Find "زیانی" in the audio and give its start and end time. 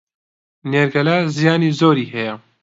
1.35-1.75